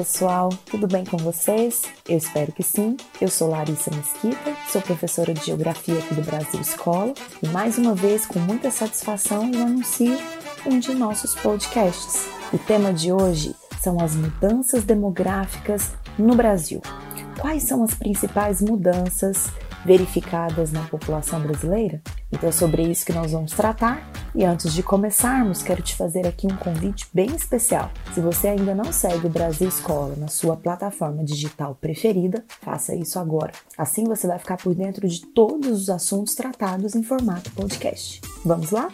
pessoal, 0.00 0.48
tudo 0.64 0.86
bem 0.86 1.04
com 1.04 1.18
vocês? 1.18 1.82
Eu 2.08 2.16
espero 2.16 2.50
que 2.52 2.62
sim. 2.62 2.96
Eu 3.20 3.28
sou 3.28 3.50
Larissa 3.50 3.90
Mesquita, 3.94 4.56
sou 4.72 4.80
professora 4.80 5.34
de 5.34 5.44
Geografia 5.44 5.98
aqui 5.98 6.14
do 6.14 6.22
Brasil 6.22 6.58
Escola 6.58 7.12
e 7.42 7.48
mais 7.48 7.76
uma 7.76 7.94
vez, 7.94 8.24
com 8.24 8.38
muita 8.38 8.70
satisfação, 8.70 9.52
eu 9.52 9.60
anuncio 9.60 10.16
um 10.64 10.78
de 10.78 10.94
nossos 10.94 11.34
podcasts. 11.34 12.30
O 12.50 12.56
tema 12.56 12.94
de 12.94 13.12
hoje 13.12 13.54
são 13.82 14.00
as 14.00 14.16
mudanças 14.16 14.84
demográficas 14.84 15.92
no 16.18 16.34
Brasil. 16.34 16.80
Quais 17.38 17.64
são 17.64 17.84
as 17.84 17.92
principais 17.92 18.62
mudanças 18.62 19.50
verificadas 19.84 20.72
na 20.72 20.80
população 20.84 21.40
brasileira? 21.40 22.00
Então 22.32 22.48
é 22.48 22.52
sobre 22.52 22.82
isso 22.82 23.04
que 23.04 23.12
nós 23.12 23.32
vamos 23.32 23.52
tratar. 23.52 24.08
E 24.34 24.44
antes 24.44 24.72
de 24.72 24.82
começarmos, 24.82 25.62
quero 25.62 25.82
te 25.82 25.96
fazer 25.96 26.26
aqui 26.26 26.46
um 26.46 26.56
convite 26.56 27.08
bem 27.12 27.34
especial. 27.34 27.90
Se 28.14 28.20
você 28.20 28.48
ainda 28.48 28.74
não 28.74 28.92
segue 28.92 29.26
o 29.26 29.30
Brasil 29.30 29.68
Escola 29.68 30.14
na 30.16 30.28
sua 30.28 30.56
plataforma 30.56 31.24
digital 31.24 31.76
preferida, 31.80 32.44
faça 32.60 32.94
isso 32.94 33.18
agora. 33.18 33.52
Assim 33.76 34.04
você 34.04 34.26
vai 34.28 34.38
ficar 34.38 34.56
por 34.56 34.74
dentro 34.74 35.08
de 35.08 35.26
todos 35.26 35.82
os 35.82 35.90
assuntos 35.90 36.34
tratados 36.34 36.94
em 36.94 37.02
formato 37.02 37.50
podcast. 37.52 38.20
Vamos 38.44 38.70
lá? 38.70 38.88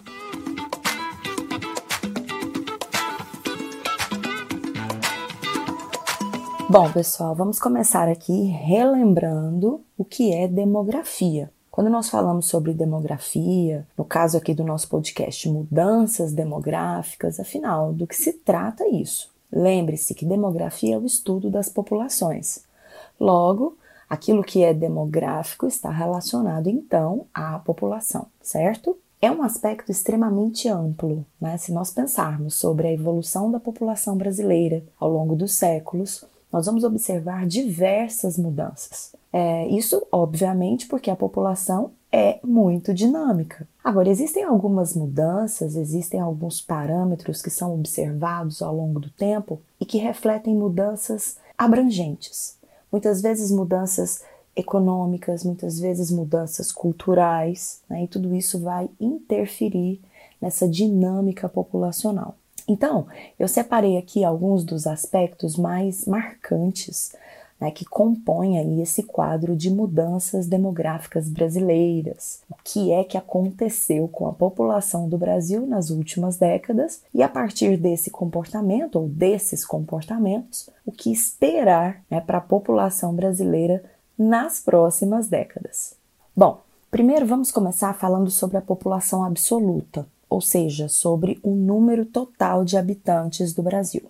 Bom, 6.69 6.91
pessoal, 6.91 7.35
vamos 7.35 7.61
começar 7.61 8.09
aqui 8.09 8.47
relembrando 8.47 9.85
o 9.97 10.05
que 10.05 10.33
é 10.33 10.49
demografia. 10.49 11.49
Quando 11.77 11.91
nós 11.91 12.09
falamos 12.09 12.47
sobre 12.47 12.73
demografia, 12.73 13.87
no 13.99 14.05
caso 14.07 14.39
aqui 14.39 14.55
do 14.55 14.65
nosso 14.65 14.89
podcast, 14.89 15.47
mudanças 15.47 16.33
demográficas, 16.33 17.39
afinal, 17.39 17.93
do 17.93 18.07
que 18.07 18.17
se 18.17 18.33
trata 18.33 18.89
isso? 18.89 19.31
Lembre-se 19.53 20.15
que 20.15 20.25
demografia 20.25 20.95
é 20.95 20.99
o 20.99 21.05
estudo 21.05 21.51
das 21.51 21.69
populações. 21.69 22.65
Logo, 23.21 23.77
aquilo 24.09 24.43
que 24.43 24.65
é 24.65 24.73
demográfico 24.73 25.67
está 25.67 25.91
relacionado 25.91 26.71
então 26.71 27.27
à 27.35 27.59
população, 27.59 28.25
certo? 28.41 28.97
É 29.21 29.31
um 29.31 29.43
aspecto 29.43 29.93
extremamente 29.93 30.71
amplo, 30.71 31.27
né? 31.39 31.59
Se 31.59 31.73
nós 31.73 31.91
pensarmos 31.91 32.55
sobre 32.55 32.89
a 32.89 32.93
evolução 32.93 33.51
da 33.51 33.61
população 33.61 34.17
brasileira 34.17 34.83
ao 34.99 35.11
longo 35.11 35.37
dos 35.37 35.53
séculos, 35.53 36.25
nós 36.57 36.65
vamos 36.65 36.85
observar 36.85 37.47
diversas 37.47 38.39
mudanças. 38.39 39.15
É, 39.31 39.69
isso, 39.69 40.07
obviamente, 40.11 40.87
porque 40.87 41.11
a 41.11 41.17
população 41.17 41.91
é 42.11 42.41
muito 42.43 42.95
dinâmica. 42.95 43.69
Agora, 43.85 44.09
existem 44.09 44.43
algumas 44.43 44.95
mudanças, 44.97 45.77
existem 45.77 46.19
alguns 46.19 46.63
parâmetros 46.63 47.43
que 47.43 47.51
são 47.51 47.75
observados 47.75 48.63
ao 48.63 48.75
longo 48.75 48.99
do 48.99 49.11
tempo 49.11 49.61
e 49.79 49.85
que 49.85 49.99
refletem 49.99 50.57
mudanças 50.57 51.37
abrangentes. 51.59 52.57
Muitas 52.91 53.21
vezes, 53.21 53.51
mudanças 53.51 54.23
econômicas, 54.57 55.45
muitas 55.45 55.79
vezes, 55.79 56.11
mudanças 56.11 56.73
culturais, 56.73 57.83
né? 57.87 58.05
e 58.05 58.09
tudo 58.09 58.35
isso 58.35 58.59
vai 58.61 58.89
interferir 58.99 60.01
nessa 60.41 60.67
dinâmica 60.67 61.51
populacional. 61.51 62.35
Então, 62.69 63.07
eu 63.39 63.47
separei 63.47 63.97
aqui 63.97 64.25
alguns 64.25 64.65
dos 64.65 64.87
aspectos 64.87 65.57
mais 65.57 66.05
marcantes 66.05 67.13
né, 67.61 67.71
que 67.71 67.85
compõem 67.85 68.59
aí 68.59 68.81
esse 68.81 69.03
quadro 69.03 69.57
de 69.57 69.71
mudanças 69.71 70.47
demográficas 70.47 71.29
brasileiras. 71.29 72.43
O 72.51 72.55
que 72.63 72.93
é 72.93 73.03
que 73.05 73.17
aconteceu 73.17 74.09
com 74.09 74.27
a 74.27 74.33
população 74.33 75.09
do 75.09 75.17
Brasil 75.17 75.67
nas 75.67 75.91
últimas 75.91 76.37
décadas 76.37 77.03
e 77.15 77.23
a 77.23 77.29
partir 77.29 77.77
desse 77.77 78.11
comportamento 78.11 78.97
ou 78.97 79.09
desses 79.09 79.65
comportamentos, 79.65 80.69
o 80.85 80.93
que 80.93 81.13
esperar 81.13 82.03
né, 82.11 82.21
para 82.21 82.39
a 82.39 82.43
população 82.43 83.15
brasileira 83.15 83.83
nas 84.19 84.61
próximas 84.61 85.29
décadas. 85.29 85.95
Bom, 86.37 86.61
primeiro 86.91 87.27
vamos 87.27 87.51
começar 87.51 87.95
falando 87.95 88.31
sobre 88.31 88.57
a 88.57 88.63
população 88.63 89.25
absoluta 89.25 90.07
ou 90.29 90.41
seja, 90.41 90.89
sobre 90.89 91.39
o 91.43 91.51
número 91.51 92.05
total 92.05 92.65
de 92.65 92.77
habitantes 92.77 93.53
do 93.53 93.63
Brasil. 93.63 94.03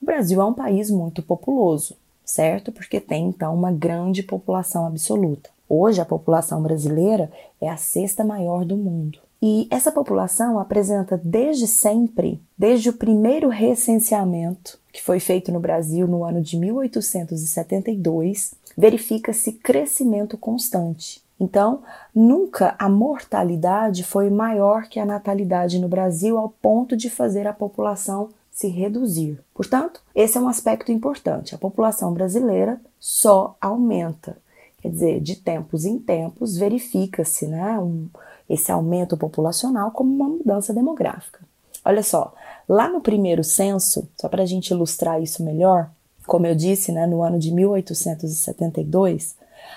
O 0.00 0.04
Brasil 0.04 0.40
é 0.40 0.44
um 0.44 0.54
país 0.54 0.90
muito 0.90 1.22
populoso, 1.22 1.96
certo? 2.24 2.72
Porque 2.72 3.00
tem 3.00 3.28
então 3.28 3.54
uma 3.54 3.72
grande 3.72 4.22
população 4.22 4.86
absoluta. 4.86 5.50
Hoje 5.68 6.00
a 6.00 6.04
população 6.04 6.62
brasileira 6.62 7.30
é 7.60 7.68
a 7.68 7.76
sexta 7.76 8.22
maior 8.24 8.64
do 8.64 8.76
mundo. 8.76 9.18
E 9.42 9.66
essa 9.70 9.92
população 9.92 10.58
apresenta 10.58 11.20
desde 11.22 11.66
sempre, 11.66 12.40
desde 12.56 12.88
o 12.88 12.94
primeiro 12.94 13.48
recenseamento 13.48 14.78
que 14.94 15.02
foi 15.02 15.18
feito 15.18 15.50
no 15.50 15.58
Brasil 15.58 16.06
no 16.06 16.22
ano 16.22 16.40
de 16.40 16.56
1872, 16.56 18.54
verifica-se 18.78 19.50
crescimento 19.52 20.38
constante. 20.38 21.20
Então, 21.38 21.82
nunca 22.14 22.74
a 22.78 22.88
mortalidade 22.88 24.04
foi 24.04 24.30
maior 24.30 24.84
que 24.84 25.00
a 25.00 25.06
natalidade 25.06 25.78
no 25.78 25.88
Brasil 25.88 26.38
ao 26.38 26.48
ponto 26.48 26.96
de 26.96 27.10
fazer 27.10 27.46
a 27.46 27.52
população 27.52 28.28
se 28.50 28.68
reduzir. 28.68 29.40
Portanto, 29.52 30.00
esse 30.14 30.38
é 30.38 30.40
um 30.40 30.48
aspecto 30.48 30.92
importante. 30.92 31.54
A 31.54 31.58
população 31.58 32.12
brasileira 32.14 32.80
só 33.00 33.56
aumenta. 33.60 34.36
Quer 34.80 34.90
dizer, 34.90 35.20
de 35.20 35.36
tempos 35.36 35.84
em 35.84 35.98
tempos 35.98 36.56
verifica-se 36.56 37.48
né, 37.48 37.78
um, 37.80 38.06
esse 38.48 38.70
aumento 38.70 39.16
populacional 39.16 39.90
como 39.90 40.14
uma 40.14 40.28
mudança 40.28 40.72
demográfica. 40.72 41.40
Olha 41.84 42.02
só, 42.02 42.32
lá 42.68 42.88
no 42.88 43.00
primeiro 43.00 43.42
censo, 43.42 44.08
só 44.16 44.28
para 44.28 44.44
a 44.44 44.46
gente 44.46 44.70
ilustrar 44.70 45.20
isso 45.20 45.42
melhor, 45.42 45.90
como 46.26 46.46
eu 46.46 46.54
disse, 46.54 46.92
né, 46.92 47.06
no 47.06 47.22
ano 47.22 47.38
de 47.38 47.52
1872, 47.52 49.36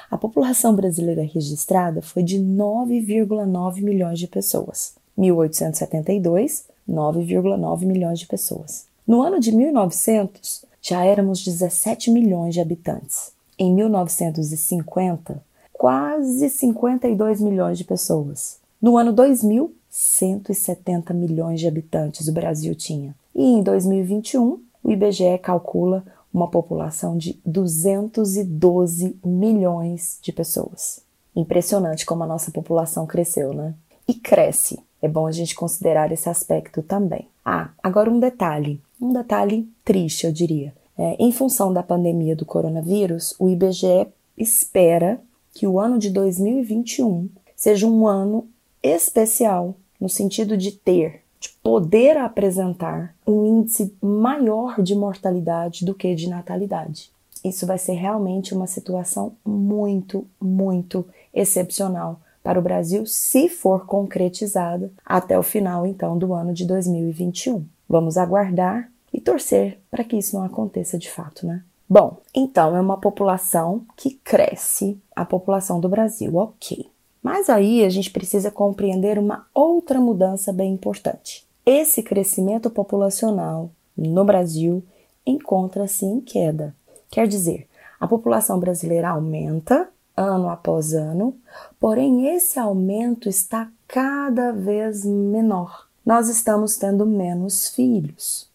a 0.10 0.18
população 0.18 0.76
brasileira 0.76 1.24
registrada 1.24 2.02
foi 2.02 2.24
de 2.24 2.40
9,9 2.40 3.82
milhões 3.82 4.20
de 4.20 4.28
pessoas. 4.28 4.94
1872, 5.18 6.66
9,9 6.90 7.86
milhões 7.86 8.20
de 8.20 8.28
pessoas. 8.28 8.86
No 9.08 9.22
ano 9.22 9.40
de 9.40 9.52
1900, 9.52 10.66
já 10.82 11.04
éramos 11.04 11.44
17 11.44 12.12
milhões 12.12 12.54
de 12.54 12.62
habitantes. 12.62 13.32
Em 13.58 13.74
1950, 13.74 15.42
quase 15.74 16.50
52 16.50 17.42
milhões 17.42 17.78
de 17.78 17.84
pessoas. 17.84 18.60
No 18.82 18.98
ano 18.98 19.12
2000, 19.12 19.74
170 19.90 21.14
milhões 21.14 21.60
de 21.60 21.68
habitantes 21.68 22.28
o 22.28 22.34
Brasil 22.34 22.76
tinha. 22.76 23.16
E 23.34 23.44
em 23.44 23.64
2021, 23.64 24.60
o 24.84 24.92
IBGE 24.92 25.38
calcula 25.42 26.04
uma 26.38 26.48
população 26.48 27.18
de 27.18 27.40
212 27.44 29.20
milhões 29.26 30.20
de 30.22 30.32
pessoas. 30.32 31.02
Impressionante 31.36 32.06
como 32.06 32.24
a 32.24 32.28
nossa 32.28 32.52
população 32.52 33.08
cresceu, 33.08 33.54
né? 33.54 33.74
E 34.08 34.14
cresce. 34.14 34.80
É 35.02 35.08
bom 35.08 35.26
a 35.26 35.32
gente 35.32 35.56
considerar 35.56 36.12
esse 36.12 36.30
aspecto 36.30 36.84
também. 36.84 37.28
Ah, 37.44 37.72
agora 37.82 38.12
um 38.12 38.20
detalhe, 38.20 38.80
um 39.02 39.12
detalhe 39.12 39.68
triste, 39.84 40.28
eu 40.28 40.32
diria. 40.32 40.74
É, 40.96 41.16
em 41.20 41.32
função 41.32 41.74
da 41.74 41.82
pandemia 41.82 42.36
do 42.36 42.46
coronavírus, 42.46 43.34
o 43.40 43.50
IBGE 43.50 44.08
espera 44.38 45.20
que 45.54 45.66
o 45.66 45.80
ano 45.80 45.98
de 45.98 46.12
2021 46.12 47.30
seja 47.56 47.88
um 47.88 48.06
ano 48.06 48.48
especial 48.84 49.76
no 50.00 50.08
sentido 50.08 50.56
de 50.56 50.72
ter 50.72 51.24
de 51.40 51.50
poder 51.62 52.18
apresentar 52.18 53.16
um 53.26 53.46
índice 53.46 53.94
maior 54.02 54.82
de 54.82 54.96
mortalidade 54.96 55.86
do 55.86 55.94
que 55.94 56.16
de 56.16 56.30
natalidade. 56.30 57.12
Isso 57.44 57.66
vai 57.66 57.78
ser 57.78 57.94
realmente 57.94 58.54
uma 58.54 58.68
situação 58.68 59.34
muito, 59.46 60.26
muito 60.42 61.06
excepcional 61.34 62.20
para 62.44 62.60
o 62.60 62.62
Brasil 62.62 63.06
se 63.06 63.50
for 63.50 63.86
concretizada 63.86 64.92
até 65.06 65.38
o 65.38 65.44
final 65.44 65.86
então 65.86 66.18
do 66.18 66.34
ano 66.34 66.54
de 66.54 66.66
2021. 66.66 67.66
Vamos 67.88 68.18
aguardar 68.18 68.90
e 69.14 69.20
torcer 69.20 69.80
para 69.90 70.04
que 70.04 70.18
isso 70.18 70.36
não 70.36 70.44
aconteça 70.44 70.98
de 70.98 71.10
fato, 71.10 71.46
né? 71.46 71.64
Bom, 71.90 72.18
então 72.36 72.76
é 72.76 72.82
uma 72.82 72.98
população 72.98 73.86
que 73.96 74.12
cresce, 74.24 75.00
a 75.16 75.24
população 75.24 75.80
do 75.80 75.88
Brasil, 75.88 76.36
ok. 76.36 76.90
Mas 77.22 77.50
aí 77.50 77.84
a 77.84 77.90
gente 77.90 78.12
precisa 78.12 78.52
compreender 78.52 79.18
uma 79.18 79.46
outra 79.54 80.00
mudança 80.00 80.54
bem 80.54 80.74
importante. 80.74 81.46
Esse 81.66 82.02
crescimento 82.02 82.70
populacional 82.70 83.70
no 83.98 84.24
Brasil 84.24 84.84
encontra-se 85.26 86.06
em 86.06 86.22
queda. 86.22 86.74
Quer 87.10 87.28
dizer, 87.28 87.68
a 88.00 88.08
população 88.08 88.60
brasileira 88.60 89.10
aumenta 89.10 89.90
ano 90.16 90.50
após 90.50 90.94
ano, 90.94 91.36
porém 91.80 92.28
esse 92.36 92.58
aumento 92.60 93.30
está 93.30 93.70
cada 93.88 94.52
vez 94.52 95.06
menor. 95.06 95.88
Nós 96.06 96.30
estamos 96.30 96.78
tendo 96.78 97.06
menos 97.06 97.68
filhos. 97.68 98.50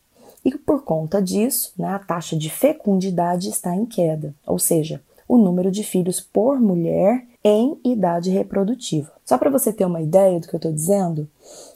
E 0.44 0.56
por 0.56 0.82
conta 0.82 1.23
disso, 1.23 1.73
né, 1.79 1.88
a 1.88 1.99
taxa 1.99 2.37
de 2.37 2.50
fecundidade 2.50 3.49
está 3.49 3.76
em 3.76 3.87
queda, 3.87 4.35
ou 4.47 4.59
seja, 4.59 5.00
o 5.29 5.38
número 5.38 5.70
de 5.70 5.85
filhos 5.85 6.20
por 6.20 6.61
mulher 6.61 7.26
em 7.44 7.78
idade 7.84 8.30
reprodutiva. 8.30 9.10
Só 9.24 9.36
para 9.38 9.50
você 9.50 9.72
ter 9.72 9.84
uma 9.84 10.00
ideia 10.00 10.38
do 10.38 10.46
que 10.46 10.54
eu 10.54 10.58
estou 10.58 10.72
dizendo, 10.72 11.28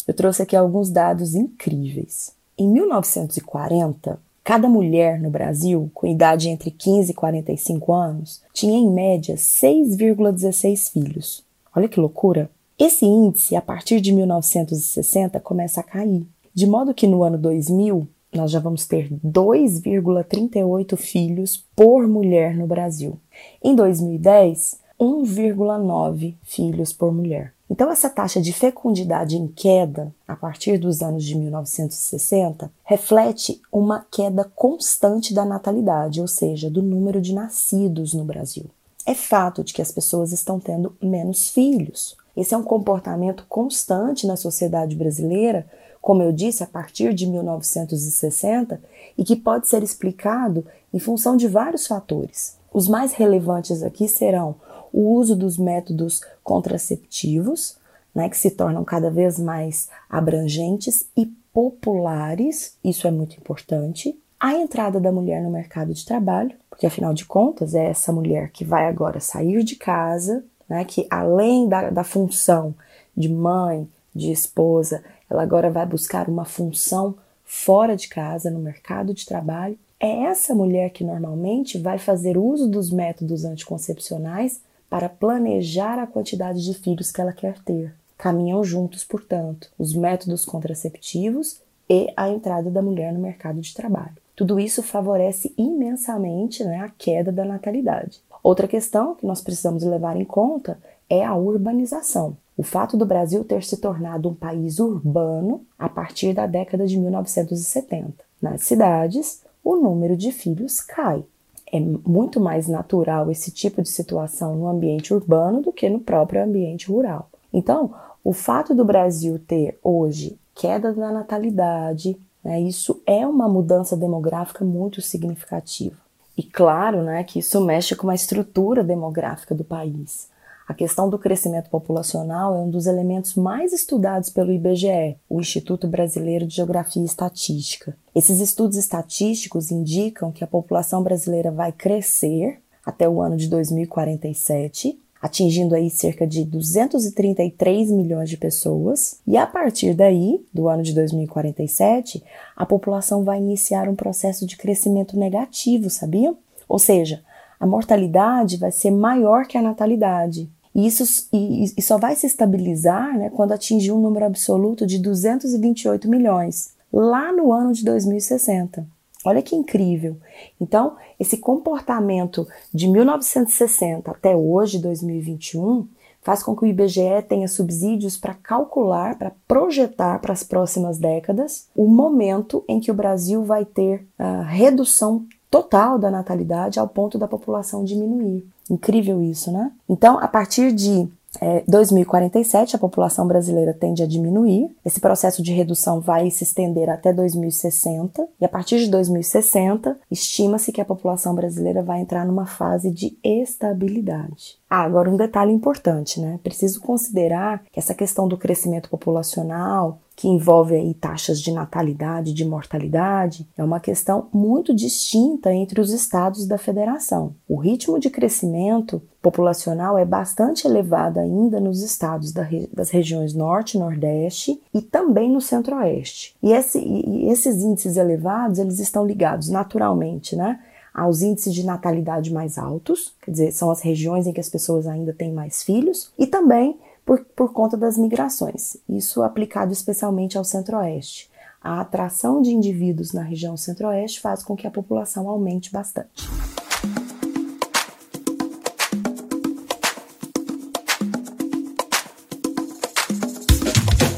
eu 0.06 0.14
trouxe 0.14 0.42
aqui 0.42 0.54
alguns 0.54 0.90
dados 0.90 1.34
incríveis. 1.34 2.32
Em 2.58 2.68
1940, 2.68 4.18
Cada 4.46 4.68
mulher 4.68 5.20
no 5.20 5.28
Brasil, 5.28 5.90
com 5.92 6.06
idade 6.06 6.48
entre 6.48 6.70
15 6.70 7.10
e 7.10 7.14
45 7.14 7.92
anos, 7.92 8.40
tinha 8.54 8.78
em 8.78 8.88
média 8.88 9.34
6,16 9.34 10.92
filhos. 10.92 11.44
Olha 11.74 11.88
que 11.88 11.98
loucura! 11.98 12.48
Esse 12.78 13.04
índice, 13.04 13.56
a 13.56 13.60
partir 13.60 14.00
de 14.00 14.12
1960, 14.12 15.40
começa 15.40 15.80
a 15.80 15.82
cair, 15.82 16.24
de 16.54 16.64
modo 16.64 16.94
que 16.94 17.08
no 17.08 17.24
ano 17.24 17.36
2000 17.36 18.06
nós 18.32 18.52
já 18.52 18.60
vamos 18.60 18.86
ter 18.86 19.10
2,38 19.14 20.96
filhos 20.96 21.64
por 21.74 22.06
mulher 22.06 22.54
no 22.54 22.68
Brasil. 22.68 23.18
Em 23.60 23.74
2010, 23.74 24.78
1,9 25.00 26.34
filhos 26.42 26.92
por 26.92 27.12
mulher. 27.12 27.52
Então, 27.68 27.90
essa 27.90 28.08
taxa 28.08 28.40
de 28.40 28.52
fecundidade 28.52 29.36
em 29.36 29.48
queda, 29.48 30.14
a 30.26 30.36
partir 30.36 30.78
dos 30.78 31.02
anos 31.02 31.24
de 31.24 31.34
1960, 31.34 32.70
reflete 32.84 33.60
uma 33.72 34.06
queda 34.10 34.44
constante 34.54 35.34
da 35.34 35.44
natalidade, 35.44 36.20
ou 36.20 36.28
seja, 36.28 36.70
do 36.70 36.80
número 36.80 37.20
de 37.20 37.34
nascidos 37.34 38.14
no 38.14 38.24
Brasil. 38.24 38.66
É 39.04 39.14
fato 39.14 39.64
de 39.64 39.74
que 39.74 39.82
as 39.82 39.90
pessoas 39.90 40.32
estão 40.32 40.60
tendo 40.60 40.96
menos 41.02 41.48
filhos. 41.48 42.16
Esse 42.36 42.54
é 42.54 42.56
um 42.56 42.62
comportamento 42.62 43.44
constante 43.48 44.26
na 44.26 44.36
sociedade 44.36 44.94
brasileira, 44.94 45.66
como 46.00 46.22
eu 46.22 46.30
disse, 46.32 46.62
a 46.62 46.66
partir 46.66 47.12
de 47.12 47.26
1960, 47.26 48.80
e 49.18 49.24
que 49.24 49.34
pode 49.34 49.66
ser 49.66 49.82
explicado 49.82 50.64
em 50.94 51.00
função 51.00 51.36
de 51.36 51.48
vários 51.48 51.86
fatores. 51.86 52.56
Os 52.72 52.86
mais 52.86 53.12
relevantes 53.12 53.82
aqui 53.82 54.06
serão 54.06 54.54
o 54.96 55.12
uso 55.12 55.36
dos 55.36 55.58
métodos 55.58 56.22
contraceptivos, 56.42 57.76
né, 58.14 58.30
que 58.30 58.38
se 58.38 58.50
tornam 58.50 58.82
cada 58.82 59.10
vez 59.10 59.38
mais 59.38 59.90
abrangentes 60.08 61.06
e 61.14 61.26
populares, 61.52 62.78
isso 62.82 63.06
é 63.06 63.10
muito 63.10 63.36
importante. 63.36 64.18
A 64.40 64.54
entrada 64.54 64.98
da 64.98 65.12
mulher 65.12 65.42
no 65.42 65.50
mercado 65.50 65.92
de 65.92 66.02
trabalho, 66.02 66.56
porque 66.70 66.86
afinal 66.86 67.12
de 67.12 67.26
contas 67.26 67.74
é 67.74 67.90
essa 67.90 68.10
mulher 68.10 68.50
que 68.50 68.64
vai 68.64 68.88
agora 68.88 69.20
sair 69.20 69.62
de 69.62 69.76
casa, 69.76 70.42
né, 70.66 70.82
que 70.82 71.06
além 71.10 71.68
da, 71.68 71.90
da 71.90 72.02
função 72.02 72.74
de 73.14 73.28
mãe, 73.28 73.86
de 74.14 74.30
esposa, 74.32 75.04
ela 75.28 75.42
agora 75.42 75.70
vai 75.70 75.84
buscar 75.84 76.26
uma 76.26 76.46
função 76.46 77.16
fora 77.44 77.94
de 77.94 78.08
casa, 78.08 78.50
no 78.50 78.60
mercado 78.60 79.12
de 79.12 79.26
trabalho. 79.26 79.78
É 80.00 80.24
essa 80.24 80.54
mulher 80.54 80.88
que 80.88 81.04
normalmente 81.04 81.76
vai 81.76 81.98
fazer 81.98 82.38
uso 82.38 82.66
dos 82.66 82.90
métodos 82.90 83.44
anticoncepcionais 83.44 84.64
para 84.88 85.08
planejar 85.08 85.98
a 85.98 86.06
quantidade 86.06 86.64
de 86.64 86.74
filhos 86.74 87.10
que 87.10 87.20
ela 87.20 87.32
quer 87.32 87.58
ter. 87.60 87.94
Caminham 88.16 88.64
juntos, 88.64 89.04
portanto, 89.04 89.70
os 89.78 89.94
métodos 89.94 90.44
contraceptivos 90.44 91.60
e 91.88 92.12
a 92.16 92.28
entrada 92.28 92.70
da 92.70 92.82
mulher 92.82 93.12
no 93.12 93.20
mercado 93.20 93.60
de 93.60 93.74
trabalho. 93.74 94.16
Tudo 94.34 94.60
isso 94.60 94.82
favorece 94.82 95.54
imensamente 95.56 96.64
né, 96.64 96.80
a 96.80 96.90
queda 96.90 97.32
da 97.32 97.44
natalidade. 97.44 98.20
Outra 98.42 98.68
questão 98.68 99.14
que 99.14 99.26
nós 99.26 99.40
precisamos 99.40 99.82
levar 99.82 100.16
em 100.16 100.24
conta 100.24 100.78
é 101.08 101.24
a 101.24 101.34
urbanização. 101.34 102.36
O 102.56 102.62
fato 102.62 102.96
do 102.96 103.06
Brasil 103.06 103.44
ter 103.44 103.62
se 103.64 103.76
tornado 103.76 104.28
um 104.28 104.34
país 104.34 104.78
urbano 104.78 105.64
a 105.78 105.88
partir 105.88 106.32
da 106.32 106.46
década 106.46 106.86
de 106.86 106.98
1970. 106.98 108.12
Nas 108.40 108.62
cidades, 108.62 109.42
o 109.64 109.76
número 109.76 110.16
de 110.16 110.32
filhos 110.32 110.80
cai 110.80 111.24
é 111.72 111.80
muito 111.80 112.40
mais 112.40 112.68
natural 112.68 113.30
esse 113.30 113.50
tipo 113.50 113.82
de 113.82 113.88
situação 113.88 114.54
no 114.56 114.68
ambiente 114.68 115.12
urbano 115.12 115.62
do 115.62 115.72
que 115.72 115.88
no 115.88 116.00
próprio 116.00 116.42
ambiente 116.42 116.88
rural. 116.88 117.28
Então, 117.52 117.92
o 118.22 118.32
fato 118.32 118.74
do 118.74 118.84
Brasil 118.84 119.38
ter 119.38 119.78
hoje 119.82 120.38
queda 120.54 120.92
da 120.92 121.10
natalidade, 121.10 122.16
né, 122.42 122.60
isso 122.60 123.00
é 123.06 123.26
uma 123.26 123.48
mudança 123.48 123.96
demográfica 123.96 124.64
muito 124.64 125.00
significativa. 125.02 125.96
E 126.36 126.42
claro 126.42 127.02
né, 127.02 127.24
que 127.24 127.38
isso 127.38 127.60
mexe 127.60 127.96
com 127.96 128.10
a 128.10 128.14
estrutura 128.14 128.84
demográfica 128.84 129.54
do 129.54 129.64
país. 129.64 130.28
A 130.66 130.74
questão 130.74 131.08
do 131.08 131.16
crescimento 131.16 131.70
populacional 131.70 132.56
é 132.56 132.58
um 132.58 132.68
dos 132.68 132.86
elementos 132.86 133.36
mais 133.36 133.72
estudados 133.72 134.30
pelo 134.30 134.52
IBGE, 134.52 135.16
o 135.30 135.40
Instituto 135.40 135.86
Brasileiro 135.86 136.44
de 136.44 136.56
Geografia 136.56 137.00
e 137.00 137.06
Estatística. 137.06 137.96
Esses 138.12 138.40
estudos 138.40 138.76
estatísticos 138.76 139.70
indicam 139.70 140.32
que 140.32 140.42
a 140.42 140.46
população 140.46 141.04
brasileira 141.04 141.52
vai 141.52 141.70
crescer 141.70 142.58
até 142.84 143.08
o 143.08 143.22
ano 143.22 143.36
de 143.36 143.46
2047, 143.46 144.98
atingindo 145.22 145.74
aí 145.74 145.88
cerca 145.88 146.26
de 146.26 146.44
233 146.44 147.92
milhões 147.92 148.28
de 148.28 148.36
pessoas, 148.36 149.20
e 149.24 149.36
a 149.36 149.46
partir 149.46 149.94
daí, 149.94 150.44
do 150.52 150.68
ano 150.68 150.82
de 150.82 150.92
2047, 150.92 152.24
a 152.56 152.66
população 152.66 153.22
vai 153.22 153.38
iniciar 153.38 153.88
um 153.88 153.94
processo 153.94 154.44
de 154.44 154.56
crescimento 154.56 155.16
negativo, 155.16 155.88
sabia? 155.88 156.34
Ou 156.68 156.78
seja, 156.80 157.22
a 157.58 157.66
mortalidade 157.66 158.56
vai 158.56 158.70
ser 158.70 158.90
maior 158.90 159.46
que 159.46 159.56
a 159.56 159.62
natalidade. 159.62 160.50
E 160.76 160.86
isso 160.86 161.26
e, 161.32 161.72
e 161.74 161.80
só 161.80 161.96
vai 161.96 162.14
se 162.14 162.26
estabilizar 162.26 163.16
né, 163.16 163.30
quando 163.30 163.52
atingir 163.52 163.92
um 163.92 163.98
número 163.98 164.26
absoluto 164.26 164.86
de 164.86 164.98
228 164.98 166.06
milhões, 166.06 166.74
lá 166.92 167.32
no 167.32 167.50
ano 167.50 167.72
de 167.72 167.82
2060. 167.82 168.86
Olha 169.24 169.40
que 169.40 169.56
incrível. 169.56 170.18
Então, 170.60 170.96
esse 171.18 171.38
comportamento 171.38 172.46
de 172.74 172.88
1960 172.88 174.10
até 174.10 174.36
hoje, 174.36 174.78
2021, 174.78 175.88
faz 176.20 176.42
com 176.42 176.54
que 176.54 176.64
o 176.64 176.66
IBGE 176.66 177.22
tenha 177.26 177.48
subsídios 177.48 178.18
para 178.18 178.34
calcular, 178.34 179.16
para 179.16 179.32
projetar 179.48 180.18
para 180.18 180.34
as 180.34 180.42
próximas 180.42 180.98
décadas 180.98 181.68
o 181.74 181.88
momento 181.88 182.62
em 182.68 182.80
que 182.80 182.90
o 182.90 182.94
Brasil 182.94 183.42
vai 183.42 183.64
ter 183.64 184.06
a 184.18 184.42
redução 184.42 185.24
total 185.50 185.98
da 185.98 186.10
natalidade 186.10 186.78
ao 186.78 186.86
ponto 186.86 187.16
da 187.16 187.26
população 187.26 187.82
diminuir. 187.82 188.46
Incrível 188.70 189.22
isso, 189.22 189.52
né? 189.52 189.70
Então, 189.88 190.18
a 190.18 190.26
partir 190.26 190.72
de 190.72 191.08
é, 191.40 191.62
2047, 191.68 192.76
a 192.76 192.78
população 192.78 193.26
brasileira 193.26 193.72
tende 193.74 194.02
a 194.02 194.06
diminuir. 194.06 194.70
Esse 194.84 195.00
processo 195.00 195.42
de 195.42 195.52
redução 195.52 196.00
vai 196.00 196.30
se 196.30 196.44
estender 196.44 196.88
até 196.88 197.12
2060, 197.12 198.26
e 198.40 198.44
a 198.44 198.48
partir 198.48 198.78
de 198.78 198.90
2060, 198.90 199.98
estima-se 200.10 200.72
que 200.72 200.80
a 200.80 200.84
população 200.84 201.34
brasileira 201.34 201.82
vai 201.82 202.00
entrar 202.00 202.24
numa 202.24 202.46
fase 202.46 202.90
de 202.90 203.16
estabilidade. 203.22 204.58
Ah, 204.68 204.82
agora 204.82 205.08
um 205.08 205.16
detalhe 205.16 205.52
importante, 205.52 206.20
né? 206.20 206.40
Preciso 206.42 206.80
considerar 206.80 207.62
que 207.70 207.78
essa 207.78 207.94
questão 207.94 208.26
do 208.26 208.36
crescimento 208.36 208.90
populacional, 208.90 210.00
que 210.16 210.26
envolve 210.26 210.74
aí 210.74 210.92
taxas 210.94 211.40
de 211.40 211.52
natalidade, 211.52 212.32
de 212.32 212.44
mortalidade, 212.44 213.46
é 213.56 213.62
uma 213.62 213.78
questão 213.78 214.28
muito 214.32 214.74
distinta 214.74 215.52
entre 215.52 215.80
os 215.80 215.92
estados 215.92 216.48
da 216.48 216.58
federação. 216.58 217.34
O 217.46 217.56
ritmo 217.56 218.00
de 218.00 218.10
crescimento 218.10 219.00
populacional 219.22 219.98
é 219.98 220.04
bastante 220.04 220.66
elevado 220.66 221.20
ainda 221.20 221.60
nos 221.60 221.82
estados 221.82 222.32
das 222.32 222.90
regiões 222.90 223.34
norte 223.34 223.78
nordeste 223.78 224.60
e 224.72 224.80
também 224.80 225.30
no 225.30 225.40
centro-oeste. 225.40 226.34
E, 226.42 226.52
esse, 226.52 226.78
e 226.78 227.28
esses 227.28 227.62
índices 227.62 227.96
elevados, 227.96 228.58
eles 228.58 228.80
estão 228.80 229.06
ligados 229.06 229.48
naturalmente, 229.48 230.34
né? 230.34 230.58
Aos 230.96 231.20
índices 231.20 231.52
de 231.52 231.62
natalidade 231.62 232.32
mais 232.32 232.56
altos, 232.56 233.14
quer 233.20 233.30
dizer, 233.30 233.52
são 233.52 233.70
as 233.70 233.82
regiões 233.82 234.26
em 234.26 234.32
que 234.32 234.40
as 234.40 234.48
pessoas 234.48 234.86
ainda 234.86 235.12
têm 235.12 235.30
mais 235.30 235.62
filhos, 235.62 236.10
e 236.18 236.26
também 236.26 236.78
por, 237.04 237.22
por 237.36 237.52
conta 237.52 237.76
das 237.76 237.98
migrações, 237.98 238.78
isso 238.88 239.22
aplicado 239.22 239.74
especialmente 239.74 240.38
ao 240.38 240.44
centro-oeste. 240.44 241.30
A 241.62 241.82
atração 241.82 242.40
de 242.40 242.50
indivíduos 242.50 243.12
na 243.12 243.22
região 243.22 243.58
centro-oeste 243.58 244.22
faz 244.22 244.42
com 244.42 244.56
que 244.56 244.66
a 244.66 244.70
população 244.70 245.28
aumente 245.28 245.70
bastante. 245.70 246.26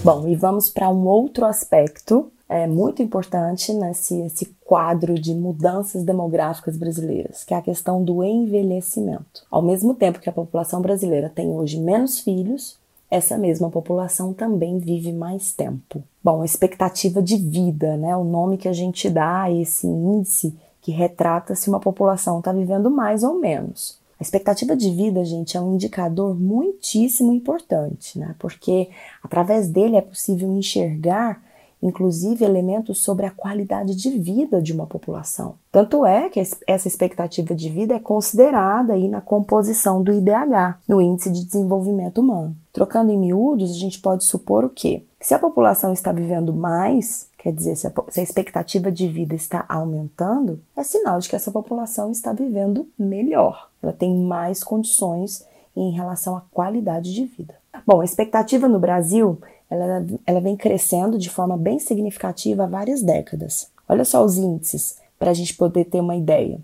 Bom, 0.04 0.28
e 0.28 0.36
vamos 0.36 0.70
para 0.70 0.88
um 0.88 1.06
outro 1.08 1.44
aspecto 1.44 2.30
é 2.48 2.66
muito 2.66 3.02
importante 3.02 3.72
nesse 3.72 4.18
esse 4.22 4.46
quadro 4.64 5.14
de 5.14 5.34
mudanças 5.34 6.02
demográficas 6.02 6.76
brasileiras, 6.76 7.44
que 7.44 7.52
é 7.52 7.56
a 7.56 7.62
questão 7.62 8.02
do 8.02 8.24
envelhecimento. 8.24 9.44
Ao 9.50 9.60
mesmo 9.60 9.94
tempo 9.94 10.20
que 10.20 10.30
a 10.30 10.32
população 10.32 10.80
brasileira 10.80 11.28
tem 11.28 11.48
hoje 11.50 11.78
menos 11.78 12.20
filhos, 12.20 12.78
essa 13.10 13.38
mesma 13.38 13.70
população 13.70 14.32
também 14.32 14.78
vive 14.78 15.12
mais 15.12 15.52
tempo. 15.52 16.02
Bom, 16.22 16.42
a 16.42 16.44
expectativa 16.44 17.22
de 17.22 17.36
vida, 17.36 17.96
né, 17.96 18.16
o 18.16 18.24
nome 18.24 18.58
que 18.58 18.68
a 18.68 18.72
gente 18.72 19.08
dá 19.08 19.42
a 19.42 19.52
esse 19.52 19.86
índice 19.86 20.54
que 20.80 20.92
retrata 20.92 21.54
se 21.54 21.68
uma 21.68 21.80
população 21.80 22.38
está 22.38 22.52
vivendo 22.52 22.90
mais 22.90 23.22
ou 23.22 23.38
menos. 23.38 23.98
A 24.18 24.22
expectativa 24.22 24.74
de 24.74 24.90
vida, 24.90 25.24
gente, 25.24 25.56
é 25.56 25.60
um 25.60 25.74
indicador 25.74 26.34
muitíssimo 26.34 27.32
importante, 27.32 28.18
né? 28.18 28.34
Porque 28.38 28.88
através 29.22 29.68
dele 29.68 29.96
é 29.96 30.00
possível 30.00 30.50
enxergar 30.50 31.40
inclusive 31.82 32.44
elementos 32.44 32.98
sobre 32.98 33.26
a 33.26 33.30
qualidade 33.30 33.94
de 33.94 34.10
vida 34.10 34.60
de 34.60 34.72
uma 34.72 34.86
população. 34.86 35.54
Tanto 35.70 36.04
é 36.04 36.28
que 36.28 36.40
essa 36.40 36.88
expectativa 36.88 37.54
de 37.54 37.68
vida 37.68 37.94
é 37.94 38.00
considerada 38.00 38.94
aí 38.94 39.08
na 39.08 39.20
composição 39.20 40.02
do 40.02 40.12
IDH, 40.12 40.78
no 40.88 41.00
Índice 41.00 41.30
de 41.30 41.44
Desenvolvimento 41.44 42.18
Humano. 42.18 42.56
Trocando 42.72 43.12
em 43.12 43.18
miúdos, 43.18 43.70
a 43.70 43.78
gente 43.78 44.00
pode 44.00 44.24
supor 44.24 44.64
o 44.64 44.70
quê? 44.70 45.02
Que 45.18 45.26
se 45.26 45.34
a 45.34 45.38
população 45.38 45.92
está 45.92 46.12
vivendo 46.12 46.52
mais, 46.52 47.28
quer 47.38 47.52
dizer, 47.52 47.76
se 47.76 47.86
a, 47.86 47.92
se 48.08 48.20
a 48.20 48.22
expectativa 48.22 48.90
de 48.90 49.08
vida 49.08 49.34
está 49.34 49.64
aumentando, 49.68 50.60
é 50.76 50.82
sinal 50.82 51.18
de 51.18 51.28
que 51.28 51.36
essa 51.36 51.50
população 51.50 52.10
está 52.10 52.32
vivendo 52.32 52.86
melhor. 52.98 53.68
Ela 53.82 53.92
tem 53.92 54.16
mais 54.16 54.62
condições 54.62 55.44
em 55.76 55.90
relação 55.90 56.36
à 56.36 56.42
qualidade 56.52 57.14
de 57.14 57.24
vida. 57.24 57.54
Bom, 57.86 58.00
a 58.00 58.04
expectativa 58.04 58.68
no 58.68 58.78
Brasil 58.80 59.38
ela, 59.70 60.04
ela 60.26 60.40
vem 60.40 60.56
crescendo 60.56 61.18
de 61.18 61.28
forma 61.28 61.56
bem 61.56 61.78
significativa 61.78 62.64
há 62.64 62.66
várias 62.66 63.02
décadas. 63.02 63.68
Olha 63.88 64.04
só 64.04 64.24
os 64.24 64.36
índices 64.36 64.96
para 65.18 65.30
a 65.30 65.34
gente 65.34 65.54
poder 65.54 65.84
ter 65.84 66.00
uma 66.00 66.16
ideia. 66.16 66.60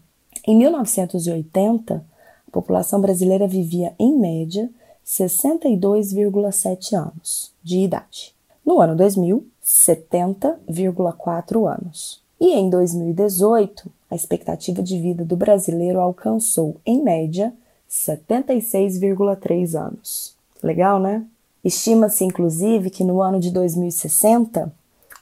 Em 0.47 0.57
1980, 0.57 1.97
a 1.97 2.51
população 2.51 3.01
brasileira 3.01 3.49
vivia, 3.49 3.95
em 3.99 4.19
média, 4.19 4.69
62,7 5.05 6.95
anos 6.95 7.53
de 7.63 7.79
idade. 7.79 8.35
No 8.65 8.81
ano 8.81 8.97
2000, 8.97 9.47
70,4 9.63 11.67
anos. 11.67 12.23
E 12.41 12.53
em 12.53 12.69
2018, 12.69 13.91
a 14.11 14.15
expectativa 14.15 14.83
de 14.83 15.01
vida 15.01 15.25
do 15.25 15.37
brasileiro 15.37 16.01
alcançou, 16.01 16.77
em 16.85 17.03
média, 17.03 17.55
76,3 17.91 19.75
anos. 19.75 20.35
Legal, 20.63 21.01
né? 21.01 21.25
Estima-se, 21.65 22.25
inclusive, 22.25 22.91
que 22.91 23.03
no 23.03 23.21
ano 23.23 23.41
de 23.41 23.51
2060, 23.51 24.71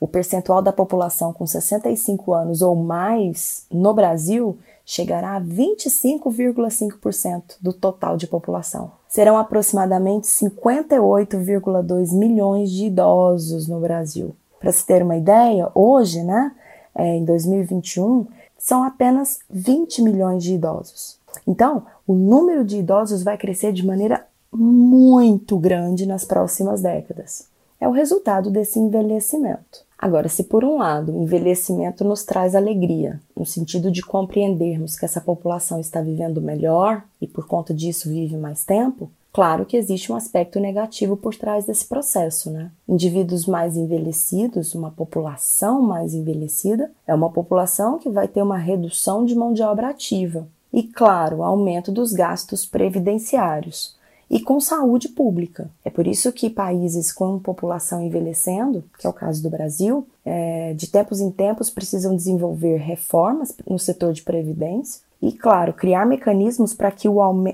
o 0.01 0.09
percentual 0.09 0.61
da 0.61 0.73
população 0.73 1.33
com 1.33 1.47
65 1.47 2.35
anos 2.35 2.61
ou 2.61 2.75
mais 2.75 3.65
no 3.71 3.95
Brasil 3.95 4.59
chegará 4.85 5.37
a 5.37 5.41
25,5% 5.41 7.59
do 7.61 7.73
total 7.73 8.17
de 8.17 8.27
população. 8.27 8.91
Serão 9.09 9.39
aproximadamente 9.39 10.27
58,2 10.27 12.13
milhões 12.13 12.73
de 12.73 12.87
idosos 12.87 13.69
no 13.69 13.79
Brasil. 13.79 14.35
Para 14.59 14.73
se 14.73 14.85
ter 14.85 15.05
uma 15.05 15.17
ideia, 15.17 15.71
hoje, 15.73 16.25
né, 16.25 16.51
é, 16.97 17.15
em 17.17 17.25
2021, 17.25 18.27
são 18.59 18.83
apenas 18.83 19.39
20 19.49 20.03
milhões 20.03 20.43
de 20.43 20.55
idosos. 20.55 21.17
Então, 21.47 21.85
o 22.07 22.15
número 22.15 22.63
de 22.65 22.79
idosos 22.79 23.23
vai 23.23 23.39
crescer 23.39 23.73
de 23.73 23.87
maneira 23.87 24.27
muito 24.53 25.57
grande 25.59 26.07
nas 26.07 26.25
próximas 26.25 26.83
décadas. 26.83 27.49
É 27.81 27.89
o 27.89 27.93
resultado 27.93 28.51
desse 28.51 28.79
envelhecimento. 28.79 29.85
Agora, 29.99 30.29
se 30.29 30.45
por 30.45 30.65
um 30.65 30.79
lado 30.79 31.13
o 31.13 31.23
envelhecimento 31.23 32.05
nos 32.05 32.25
traz 32.25 32.55
alegria, 32.55 33.21
no 33.37 33.47
sentido 33.47 33.91
de 33.91 34.03
compreendermos 34.03 34.97
que 34.97 35.05
essa 35.05 35.21
população 35.21 35.81
está 35.81 36.01
vivendo 36.01 36.43
melhor 36.43 37.05
e 37.21 37.27
por 37.27 37.47
conta 37.47 37.73
disso 37.73 38.09
vive 38.09 38.37
mais 38.37 38.65
tempo, 38.65 39.11
claro 39.33 39.65
que 39.65 39.77
existe 39.77 40.13
um 40.13 40.17
aspecto 40.17 40.61
negativo 40.61 41.17
por 41.17 41.35
trás 41.37 41.65
desse 41.65 41.87
processo, 41.87 42.51
né? 42.51 42.71
Indivíduos 42.89 43.47
mais 43.47 43.77
envelhecidos, 43.77 44.75
uma 44.75 44.91
população 44.91 45.81
mais 45.81 46.15
envelhecida, 46.15 46.91
é 47.07 47.15
uma 47.15 47.31
população 47.31 47.99
que 47.99 48.11
vai 48.11 48.27
ter 48.27 48.43
uma 48.43 48.59
redução 48.59 49.25
de 49.25 49.35
mão 49.35 49.53
de 49.53 49.63
obra 49.63 49.91
ativa 49.91 50.49
e, 50.73 50.83
claro, 50.83 51.45
aumento 51.45 51.93
dos 51.93 52.13
gastos 52.13 52.67
previdenciários 52.67 54.01
e 54.33 54.41
com 54.41 54.59
saúde 54.59 55.11
pública. 55.11 55.69
É 55.85 55.91
por 55.91 56.07
isso 56.07 56.33
que 56.33 56.49
países 56.49 57.13
com 57.13 57.39
população 57.39 58.01
envelhecendo, 58.01 58.83
que 58.99 59.07
é 59.07 59.11
o 59.11 59.13
caso 59.13 59.43
do 59.43 59.51
Brasil, 59.51 60.07
é, 60.25 60.73
de 60.73 60.87
tempos 60.87 61.21
em 61.21 61.31
tempos 61.31 61.69
precisam 61.69 62.17
desenvolver 62.17 62.79
reformas 62.79 63.55
no 63.69 63.79
setor 63.79 64.15
de 64.15 64.23
previdência 64.23 65.03
e, 65.21 65.33
claro, 65.33 65.75
criar 65.75 66.07
mecanismos 66.07 66.73
para 66.73 66.91
que 66.91 67.07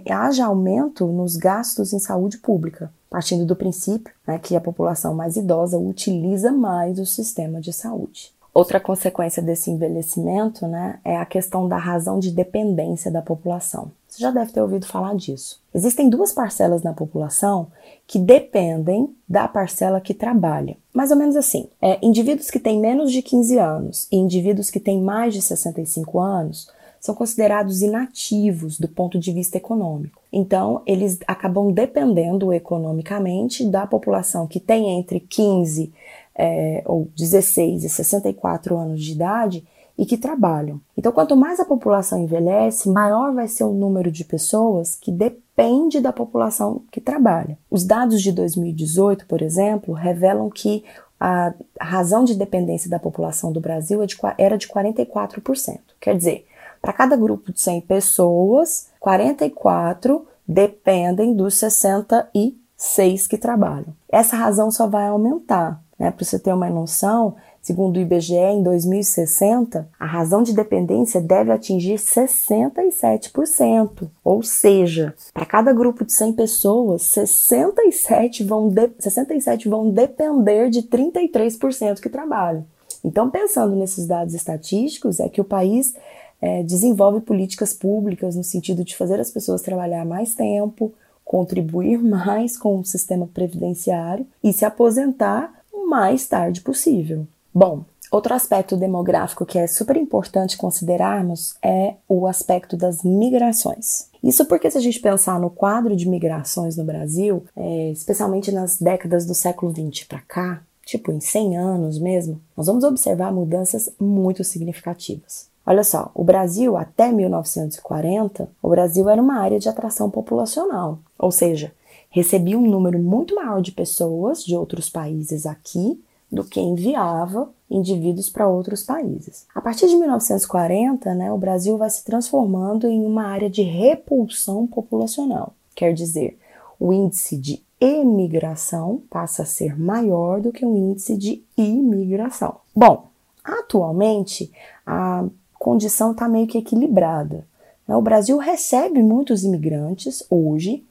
haja 0.09 0.47
aumento 0.47 1.05
nos 1.07 1.37
gastos 1.37 1.93
em 1.93 1.99
saúde 1.99 2.39
pública, 2.39 2.93
partindo 3.11 3.45
do 3.45 3.57
princípio 3.57 4.15
né, 4.25 4.39
que 4.39 4.55
a 4.55 4.61
população 4.61 5.15
mais 5.15 5.37
idosa 5.37 5.77
utiliza 5.77 6.53
mais 6.53 7.01
o 7.01 7.05
sistema 7.05 7.61
de 7.61 7.73
saúde. 7.73 8.33
Outra 8.55 8.79
consequência 8.79 9.43
desse 9.43 9.69
envelhecimento 9.69 10.67
né, 10.69 11.01
é 11.05 11.17
a 11.17 11.27
questão 11.27 11.67
da 11.67 11.77
razão 11.77 12.21
de 12.21 12.31
dependência 12.31 13.11
da 13.11 13.21
população. 13.21 13.91
Você 14.09 14.23
já 14.23 14.31
deve 14.31 14.53
ter 14.53 14.63
ouvido 14.63 14.87
falar 14.87 15.15
disso. 15.15 15.61
Existem 15.75 16.09
duas 16.09 16.33
parcelas 16.33 16.83
na 16.83 16.95
população 16.95 17.69
que 18.07 18.19
dependem 18.19 19.15
da 19.29 19.47
parcela 19.47 20.01
que 20.01 20.15
trabalha. 20.15 20.77
Mais 20.95 21.11
ou 21.11 21.17
menos 21.17 21.37
assim: 21.37 21.69
é, 21.81 21.99
indivíduos 22.03 22.51
que 22.51 22.59
têm 22.59 22.81
menos 22.81 23.13
de 23.13 23.21
15 23.21 23.59
anos 23.59 24.09
e 24.11 24.17
indivíduos 24.17 24.71
que 24.71 24.81
têm 24.81 25.01
mais 25.01 25.35
de 25.35 25.43
65 25.43 26.19
anos 26.19 26.71
são 26.99 27.15
considerados 27.15 27.81
inativos 27.83 28.79
do 28.79 28.89
ponto 28.89 29.19
de 29.19 29.31
vista 29.31 29.57
econômico. 29.57 30.21
Então, 30.33 30.83
eles 30.85 31.19
acabam 31.27 31.71
dependendo 31.73 32.53
economicamente 32.53 33.65
da 33.65 33.87
população 33.87 34.47
que 34.47 34.59
tem 34.59 34.99
entre 34.99 35.21
15 35.21 35.93
é, 36.35 36.83
ou 36.87 37.09
16 37.17 37.85
e 37.85 37.89
64 37.89 38.77
anos 38.77 39.03
de 39.03 39.13
idade 39.13 39.65
e 39.99 40.07
que 40.07 40.17
trabalham. 40.17 40.81
Então, 40.97 41.11
quanto 41.11 41.37
mais 41.37 41.59
a 41.59 41.65
população 41.65 42.21
envelhece, 42.21 42.89
maior 42.89 43.35
vai 43.35 43.49
ser 43.49 43.65
o 43.65 43.73
número 43.73 44.13
de 44.13 44.25
pessoas 44.25 44.95
que 44.95 45.11
depende 45.11 46.01
da 46.01 46.13
população 46.13 46.83
que 46.93 47.01
trabalha. 47.01 47.59
Os 47.69 47.85
dados 47.85 48.23
de 48.23 48.31
2018, 48.31 49.27
por 49.27 49.43
exemplo, 49.43 49.93
revelam 49.93 50.49
que 50.49 50.85
a 51.19 51.53
razão 51.81 52.23
de 52.23 52.37
dependência 52.37 52.89
da 52.89 53.01
população 53.01 53.51
do 53.51 53.61
Brasil 53.61 54.01
é 54.01 54.07
era 54.39 54.57
de 54.57 54.69
44%. 54.69 55.81
Quer 56.01 56.17
dizer, 56.17 56.47
para 56.81 56.93
cada 56.93 57.17
grupo 57.17 57.53
de 57.53 57.61
100 57.61 57.81
pessoas, 57.81 58.91
44 59.01 60.25
dependem 60.47 61.35
dos 61.35 61.55
66 61.55 63.27
que 63.27 63.37
trabalham. 63.37 63.93
Essa 64.09 64.37
razão 64.37 64.71
só 64.71 64.87
vai 64.87 65.09
aumentar. 65.09 65.83
Né? 65.99 66.11
Para 66.11 66.25
você 66.25 66.39
ter 66.39 66.53
uma 66.53 66.71
noção, 66.71 67.35
segundo 67.61 67.97
o 67.97 68.01
IBGE, 68.01 68.37
em 68.37 68.63
2060, 68.63 69.89
a 69.99 70.07
razão 70.07 70.43
de 70.43 70.55
dependência 70.55 71.21
deve 71.21 71.51
atingir 71.51 71.97
67%. 71.97 74.09
Ou 74.23 74.43
seja, 74.43 75.15
para 75.35 75.45
cada 75.45 75.73
grupo 75.73 76.05
de 76.05 76.13
100 76.13 76.35
pessoas, 76.35 77.03
67 77.03 78.45
vão, 78.45 78.69
de, 78.69 78.91
67 78.99 79.69
vão 79.69 79.91
depender 79.91 80.71
de 80.71 80.83
33% 80.83 82.01
que 82.01 82.09
trabalham. 82.09 82.65
Então, 83.05 83.31
pensando 83.31 83.77
nesses 83.77 84.07
dados 84.07 84.35
estatísticos, 84.35 85.21
é 85.21 85.29
que 85.29 85.41
o 85.41 85.45
país 85.45 85.95
é, 86.41 86.63
desenvolve 86.63 87.21
políticas 87.21 87.73
públicas 87.73 88.37
no 88.37 88.45
sentido 88.45 88.85
de 88.85 88.97
fazer 88.97 89.21
as 89.21 89.31
pessoas 89.31 89.63
trabalhar 89.63 90.05
mais 90.05 90.35
tempo, 90.35 90.93
contribuir 91.25 91.99
mais 92.03 92.57
com 92.57 92.81
o 92.81 92.85
sistema 92.85 93.27
previdenciário 93.27 94.27
e 94.43 94.53
se 94.53 94.65
aposentar 94.65 95.58
mais 95.89 96.27
tarde 96.27 96.61
possível. 96.61 97.27
Bom, 97.53 97.85
outro 98.11 98.35
aspecto 98.35 98.77
demográfico 98.77 99.47
que 99.47 99.59
é 99.59 99.67
super 99.67 99.97
importante 99.97 100.57
considerarmos 100.57 101.57
é 101.63 101.95
o 102.09 102.27
aspecto 102.27 102.77
das 102.77 103.03
migrações. 103.03 104.09
Isso 104.23 104.45
porque, 104.45 104.71
se 104.71 104.79
a 104.79 104.81
gente 104.81 105.01
pensar 105.01 105.41
no 105.41 105.51
quadro 105.51 105.97
de 105.97 106.09
migrações 106.09 106.77
no 106.77 106.85
Brasil, 106.85 107.45
é, 107.57 107.91
especialmente 107.91 108.53
nas 108.53 108.79
décadas 108.79 109.25
do 109.25 109.35
século 109.35 109.73
XX 109.73 110.05
para 110.05 110.21
cá, 110.21 110.63
tipo 110.85 111.13
em 111.13 111.21
100 111.21 111.57
anos 111.57 111.99
mesmo, 111.99 112.41
nós 112.57 112.67
vamos 112.67 112.85
observar 112.85 113.33
mudanças 113.33 113.91
muito 113.99 114.43
significativas. 114.43 115.49
Olha 115.65 115.85
só, 115.85 116.11
o 116.15 116.25
Brasil, 116.25 116.79
até 116.79 117.13
1940, 117.13 118.49
o 118.63 118.71
Brasil 118.71 119.07
era 119.09 119.21
uma 119.21 119.39
área 119.39 119.59
de 119.59 119.69
atração 119.69 120.09
populacional, 120.09 120.99
ou 121.19 121.31
seja, 121.31 121.73
recebia 122.11 122.59
um 122.59 122.69
número 122.69 122.99
muito 122.99 123.35
maior 123.35 123.61
de 123.61 123.73
pessoas 123.73 124.45
de 124.45 124.57
outros 124.57 124.89
países 124.89 125.47
aqui 125.47 126.03
do 126.31 126.45
que 126.45 126.61
enviava 126.61 127.51
indivíduos 127.71 128.29
para 128.29 128.49
outros 128.49 128.83
países. 128.83 129.47
A 129.55 129.61
partir 129.61 129.89
de 129.89 129.97
1940, 129.97 131.15
né, 131.15 131.33
o 131.33 131.39
Brasil 131.39 131.77
vai 131.77 131.91
se 131.91 132.05
transformando 132.05 132.87
em 132.87 133.05
uma 133.05 133.25
área 133.25 133.49
de 133.49 133.63
repulsão 133.63 134.67
populacional. 134.67 135.55
Quer 135.75 135.93
dizer, 135.93 136.39
o 136.79 136.93
índice 136.93 137.37
de 137.37 137.63
emigração 137.81 139.03
passa 139.09 139.43
a 139.43 139.47
ser 139.47 139.79
maior 139.79 140.41
do 140.41 140.53
que 140.53 140.65
o 140.65 140.77
índice 140.77 141.17
de 141.17 141.43
imigração. 141.57 142.57
Bom, 142.75 143.09
atualmente 143.45 144.51
a 144.87 145.25
condição 145.59 146.13
está 146.13 146.29
meio 146.29 146.47
que 146.47 146.59
equilibrada. 146.59 147.47
Né? 147.87 147.97
O 147.97 148.03
Brasil 148.03 148.37
recebe 148.39 149.03
muitos 149.03 149.45
imigrantes 149.45 150.25
hoje, 150.29 150.85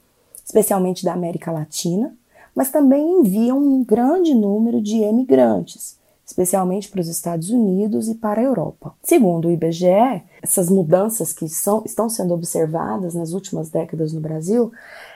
especialmente 0.48 1.04
da 1.04 1.12
América 1.12 1.52
Latina, 1.52 2.16
mas 2.54 2.70
também 2.70 3.20
envia 3.20 3.54
um 3.54 3.84
grande 3.84 4.34
número 4.34 4.80
de 4.80 4.96
emigrantes, 5.02 5.98
especialmente 6.24 6.88
para 6.88 7.02
os 7.02 7.06
Estados 7.06 7.50
Unidos 7.50 8.08
e 8.08 8.14
para 8.14 8.40
a 8.40 8.44
Europa. 8.44 8.94
Segundo 9.02 9.46
o 9.46 9.50
IBGE, 9.50 10.22
essas 10.42 10.70
mudanças 10.70 11.34
que 11.34 11.50
são, 11.50 11.82
estão 11.84 12.08
sendo 12.08 12.32
observadas 12.32 13.14
nas 13.14 13.32
últimas 13.32 13.68
décadas 13.68 14.14
no 14.14 14.22
Brasil, 14.22 14.72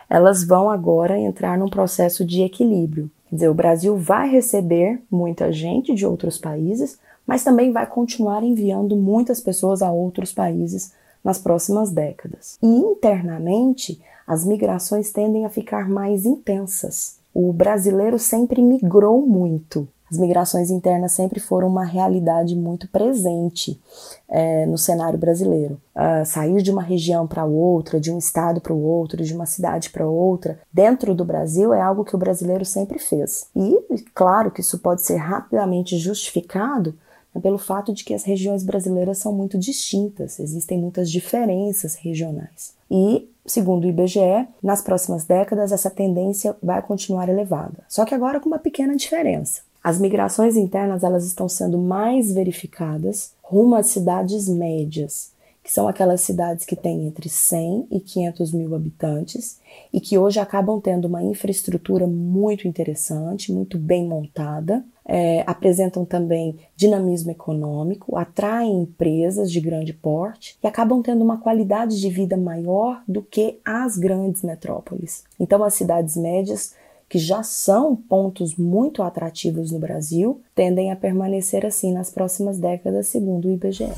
elas 0.09 0.45
vão 0.45 0.71
agora 0.71 1.19
entrar 1.19 1.57
num 1.57 1.71
processo 1.71 2.27
de 2.27 2.43
equilíbrio. 2.43 3.11
Quer 3.31 3.37
dizer, 3.37 3.49
o 3.49 3.55
Brasil 3.55 3.97
vai 3.97 4.29
receber 4.29 5.01
muita 5.11 5.51
gente 5.51 5.95
de 5.95 6.05
outros 6.05 6.37
países, 6.37 6.99
mas 7.27 7.43
também 7.43 7.73
vai 7.73 7.87
continuar 7.87 8.43
enviando 8.43 8.97
muitas 8.97 9.41
pessoas 9.41 9.81
a 9.81 9.91
outros 9.91 10.31
países 10.31 10.93
nas 11.25 11.39
próximas 11.39 11.91
décadas. 11.91 12.59
E 12.63 12.67
internamente, 12.67 13.99
as 14.27 14.45
migrações 14.45 15.13
tendem 15.13 15.45
a 15.45 15.51
ficar 15.51 15.89
mais 15.89 16.25
intensas. 16.25 17.17
O 17.35 17.53
brasileiro 17.53 18.19
sempre 18.19 18.61
migrou 18.63 19.27
muito. 19.27 19.89
As 20.13 20.19
migrações 20.19 20.71
internas 20.71 21.13
sempre 21.13 21.41
foram 21.41 21.69
uma 21.69 21.87
realidade 21.87 22.55
muito 22.55 22.87
presente 22.87 23.81
é, 24.29 24.67
no 24.67 24.77
cenário 24.77 25.19
brasileiro. 25.19 25.81
Uh, 25.97 26.27
sair 26.27 26.61
de 26.61 26.71
uma 26.71 26.83
região 26.83 27.27
para 27.27 27.47
outra, 27.47 27.99
de 27.99 28.13
um 28.13 28.19
estado 28.19 28.61
para 28.61 28.75
o 28.75 28.83
outro, 28.83 29.25
de 29.25 29.35
uma 29.35 29.47
cidade 29.47 29.89
para 29.89 30.07
outra, 30.07 30.61
dentro 30.71 31.15
do 31.15 31.25
Brasil 31.25 31.73
é 31.73 31.81
algo 31.81 32.05
que 32.05 32.15
o 32.15 32.19
brasileiro 32.19 32.63
sempre 32.63 32.99
fez. 32.99 33.47
E, 33.57 34.05
claro, 34.15 34.51
que 34.51 34.61
isso 34.61 34.79
pode 34.81 35.01
ser 35.01 35.17
rapidamente 35.17 35.97
justificado 35.97 36.95
né, 37.35 37.41
pelo 37.41 37.57
fato 37.57 37.95
de 37.95 38.05
que 38.05 38.13
as 38.13 38.25
regiões 38.25 38.63
brasileiras 38.63 39.17
são 39.17 39.33
muito 39.33 39.57
distintas, 39.57 40.39
existem 40.39 40.79
muitas 40.79 41.11
diferenças 41.11 41.95
regionais. 41.95 42.75
E, 42.91 43.31
segundo 43.47 43.85
o 43.85 43.89
IBGE, 43.89 44.47
nas 44.63 44.83
próximas 44.83 45.25
décadas 45.25 45.73
essa 45.73 45.91
tendência 45.91 46.57
vai 46.63 46.81
continuar 46.83 47.29
elevada, 47.29 47.85
só 47.89 48.05
que 48.05 48.15
agora 48.15 48.41
com 48.41 48.49
uma 48.49 48.59
pequena 48.59 48.97
diferença. 48.97 49.63
As 49.83 49.99
migrações 49.99 50.57
internas 50.57 51.03
elas 51.03 51.25
estão 51.25 51.49
sendo 51.49 51.77
mais 51.77 52.33
verificadas 52.33 53.33
rumo 53.43 53.75
às 53.75 53.87
cidades 53.89 54.49
médias, 54.49 55.33
que 55.63 55.73
são 55.73 55.87
aquelas 55.87 56.21
cidades 56.21 56.65
que 56.65 56.75
têm 56.75 57.07
entre 57.07 57.29
100 57.29 57.89
e 57.91 58.01
500 58.01 58.53
mil 58.53 58.75
habitantes 58.75 59.59
e 59.93 60.01
que 60.01 60.19
hoje 60.19 60.41
acabam 60.41 60.81
tendo 60.81 61.07
uma 61.07 61.23
infraestrutura 61.23 62.07
muito 62.07 62.67
interessante, 62.67 63.53
muito 63.53 63.79
bem 63.79 64.07
montada, 64.07 64.85
é, 65.05 65.43
apresentam 65.47 66.05
também 66.05 66.59
dinamismo 66.77 67.31
econômico, 67.31 68.17
atraem 68.17 68.83
empresas 68.83 69.51
de 69.51 69.61
grande 69.61 69.93
porte 69.93 70.57
e 70.63 70.67
acabam 70.67 71.03
tendo 71.03 71.23
uma 71.23 71.39
qualidade 71.39 72.01
de 72.01 72.09
vida 72.09 72.37
maior 72.37 73.03
do 73.07 73.23
que 73.23 73.59
as 73.65 73.97
grandes 73.97 74.43
metrópoles. 74.43 75.25
Então, 75.39 75.63
as 75.65 75.75
cidades 75.75 76.17
médias 76.17 76.75
que 77.13 77.19
já 77.19 77.43
são 77.43 77.95
pontos 77.95 78.57
muito 78.57 79.03
atrativos 79.03 79.71
no 79.71 79.79
Brasil, 79.79 80.41
tendem 80.55 80.91
a 80.91 80.97
permanecer 80.97 81.67
assim 81.67 81.93
nas 81.93 82.09
próximas 82.09 82.59
décadas, 82.59 83.09
segundo 83.09 83.49
o 83.49 83.53
IBGE. 83.53 83.93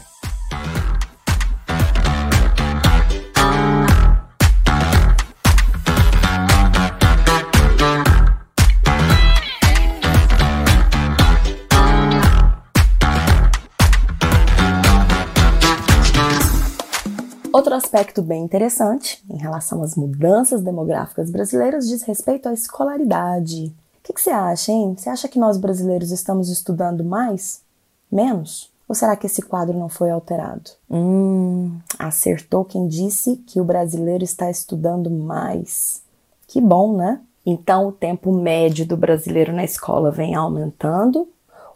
Outro 17.55 17.73
aspecto 17.73 18.21
bem 18.21 18.43
interessante 18.43 19.25
em 19.31 19.37
relação 19.37 19.81
às 19.81 19.95
mudanças 19.95 20.61
demográficas 20.61 21.31
brasileiras 21.31 21.87
diz 21.87 22.03
respeito 22.03 22.49
à 22.49 22.53
escolaridade. 22.53 23.67
O 23.67 24.03
que, 24.03 24.13
que 24.13 24.21
você 24.21 24.31
acha, 24.31 24.73
hein? 24.73 24.97
Você 24.99 25.09
acha 25.09 25.29
que 25.29 25.39
nós 25.39 25.57
brasileiros 25.57 26.11
estamos 26.11 26.49
estudando 26.49 27.05
mais? 27.05 27.63
Menos? 28.11 28.73
Ou 28.89 28.95
será 28.97 29.15
que 29.15 29.27
esse 29.27 29.41
quadro 29.41 29.79
não 29.79 29.89
foi 29.89 30.11
alterado? 30.11 30.73
Hum, 30.91 31.79
acertou 31.97 32.65
quem 32.65 32.89
disse 32.89 33.37
que 33.37 33.61
o 33.61 33.65
brasileiro 33.65 34.25
está 34.25 34.51
estudando 34.51 35.09
mais. 35.09 36.03
Que 36.49 36.61
bom, 36.61 36.97
né? 36.97 37.21
Então, 37.47 37.87
o 37.87 37.93
tempo 37.93 38.33
médio 38.33 38.85
do 38.85 38.97
brasileiro 38.97 39.53
na 39.53 39.63
escola 39.63 40.11
vem 40.11 40.35
aumentando 40.35 41.29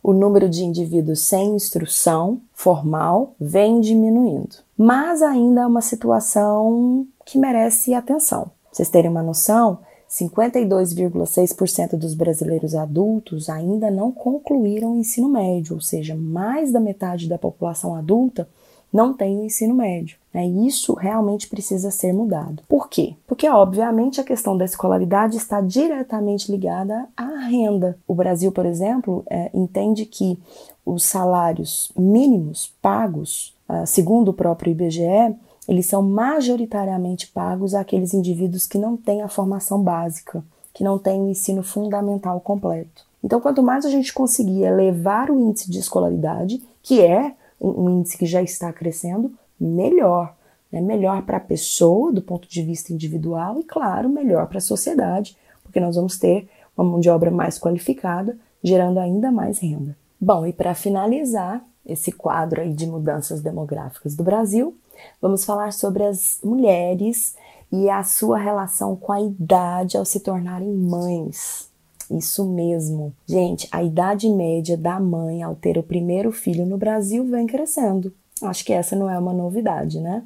o 0.02 0.12
número 0.12 0.48
de 0.48 0.64
indivíduos 0.64 1.20
sem 1.20 1.54
instrução 1.54 2.40
formal 2.52 3.34
vem 3.40 3.80
diminuindo. 3.80 4.56
Mas 4.76 5.22
ainda 5.22 5.62
é 5.62 5.66
uma 5.66 5.82
situação 5.82 7.06
que 7.24 7.38
merece 7.38 7.94
atenção. 7.94 8.44
Pra 8.44 8.72
vocês 8.72 8.88
terem 8.88 9.10
uma 9.10 9.22
noção, 9.22 9.78
52,6% 10.08 11.96
dos 11.96 12.14
brasileiros 12.14 12.74
adultos 12.74 13.50
ainda 13.50 13.90
não 13.90 14.10
concluíram 14.10 14.92
o 14.94 14.96
ensino 14.96 15.28
médio, 15.28 15.74
ou 15.74 15.80
seja, 15.80 16.14
mais 16.14 16.72
da 16.72 16.80
metade 16.80 17.28
da 17.28 17.36
população 17.36 17.94
adulta 17.94 18.48
não 18.92 19.12
tem 19.12 19.38
o 19.38 19.44
ensino 19.44 19.74
médio. 19.74 20.16
Né? 20.32 20.46
Isso 20.46 20.94
realmente 20.94 21.48
precisa 21.48 21.90
ser 21.90 22.12
mudado. 22.12 22.62
Por 22.68 22.88
quê? 22.88 23.14
Porque, 23.26 23.48
obviamente, 23.48 24.20
a 24.20 24.24
questão 24.24 24.56
da 24.56 24.64
escolaridade 24.64 25.36
está 25.36 25.60
diretamente 25.60 26.50
ligada 26.50 27.06
à 27.16 27.46
renda. 27.46 27.98
O 28.06 28.14
Brasil, 28.14 28.52
por 28.52 28.66
exemplo, 28.66 29.22
é, 29.28 29.50
entende 29.52 30.04
que 30.04 30.38
os 30.84 31.04
salários 31.04 31.92
mínimos 31.96 32.72
pagos, 32.80 33.54
uh, 33.68 33.86
segundo 33.86 34.28
o 34.28 34.34
próprio 34.34 34.70
IBGE, 34.70 35.36
eles 35.68 35.84
são 35.84 36.02
majoritariamente 36.02 37.28
pagos 37.28 37.74
àqueles 37.74 38.14
indivíduos 38.14 38.66
que 38.66 38.78
não 38.78 38.96
têm 38.96 39.20
a 39.20 39.28
formação 39.28 39.82
básica, 39.82 40.42
que 40.72 40.82
não 40.82 40.98
têm 40.98 41.20
o 41.20 41.28
ensino 41.28 41.62
fundamental 41.62 42.40
completo. 42.40 43.06
Então, 43.22 43.38
quanto 43.40 43.62
mais 43.62 43.84
a 43.84 43.90
gente 43.90 44.14
conseguir 44.14 44.62
elevar 44.62 45.30
o 45.30 45.38
índice 45.38 45.70
de 45.70 45.78
escolaridade, 45.78 46.62
que 46.82 47.02
é 47.02 47.34
um 47.60 47.90
índice 47.90 48.16
que 48.16 48.26
já 48.26 48.42
está 48.42 48.72
crescendo, 48.72 49.32
melhor. 49.58 50.34
Né? 50.70 50.80
Melhor 50.80 51.22
para 51.22 51.38
a 51.38 51.40
pessoa, 51.40 52.12
do 52.12 52.22
ponto 52.22 52.48
de 52.48 52.62
vista 52.62 52.92
individual, 52.92 53.58
e, 53.58 53.64
claro, 53.64 54.08
melhor 54.08 54.46
para 54.46 54.58
a 54.58 54.62
sociedade, 54.62 55.36
porque 55.62 55.80
nós 55.80 55.96
vamos 55.96 56.18
ter 56.18 56.48
uma 56.76 56.88
mão 56.88 57.00
de 57.00 57.10
obra 57.10 57.30
mais 57.30 57.58
qualificada, 57.58 58.38
gerando 58.62 58.98
ainda 58.98 59.30
mais 59.30 59.58
renda. 59.58 59.96
Bom, 60.20 60.46
e 60.46 60.52
para 60.52 60.74
finalizar 60.74 61.64
esse 61.84 62.12
quadro 62.12 62.60
aí 62.60 62.72
de 62.72 62.86
mudanças 62.86 63.40
demográficas 63.40 64.14
do 64.14 64.22
Brasil, 64.22 64.76
vamos 65.20 65.44
falar 65.44 65.72
sobre 65.72 66.04
as 66.04 66.38
mulheres 66.42 67.34
e 67.70 67.88
a 67.88 68.02
sua 68.02 68.38
relação 68.38 68.96
com 68.96 69.12
a 69.12 69.20
idade 69.20 69.96
ao 69.96 70.04
se 70.04 70.20
tornarem 70.20 70.72
mães. 70.72 71.67
Isso 72.10 72.46
mesmo. 72.46 73.12
Gente, 73.26 73.68
a 73.70 73.82
idade 73.82 74.28
média 74.28 74.76
da 74.76 74.98
mãe 74.98 75.42
ao 75.42 75.54
ter 75.54 75.76
o 75.76 75.82
primeiro 75.82 76.32
filho 76.32 76.64
no 76.64 76.78
Brasil 76.78 77.24
vem 77.24 77.46
crescendo. 77.46 78.12
Acho 78.42 78.64
que 78.64 78.72
essa 78.72 78.96
não 78.96 79.10
é 79.10 79.18
uma 79.18 79.32
novidade, 79.32 80.00
né? 80.00 80.24